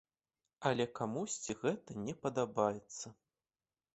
Але 0.69 0.85
камусьці 0.99 1.55
гэта 1.63 1.91
не 2.07 2.15
падабаецца. 2.23 3.07